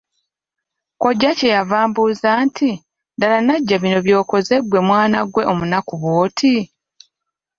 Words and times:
Kkojja 0.93 1.31
kye 1.37 1.49
yava 1.55 1.77
ambuuza 1.85 2.29
nti; 2.45 2.69
"ddala 3.15 3.37
Najja 3.45 3.75
bino 3.83 3.99
by'okoze 4.05 4.55
ggwe 4.63 4.79
mwana 4.87 5.17
ggwe 5.27 5.43
omunaku 5.51 5.93
bw'oti?" 6.01 6.55